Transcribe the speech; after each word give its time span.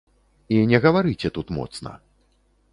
І 0.55 0.61
не 0.71 0.79
гаварыце 0.85 1.33
тут 1.37 1.55
моцна. 1.61 1.95